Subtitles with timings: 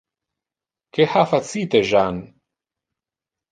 [0.97, 2.25] Que ha facite Jeanne?